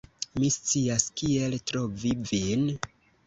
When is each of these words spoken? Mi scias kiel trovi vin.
Mi 0.37 0.47
scias 0.53 1.05
kiel 1.19 1.57
trovi 1.73 2.15
vin. 2.31 2.65